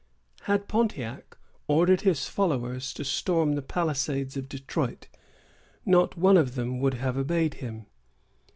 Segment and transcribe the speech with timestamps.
[0.45, 5.05] Had Pontiac ordered his followers to storm the palisades of Detroit,
[5.85, 7.85] not one of them would have obeyed him.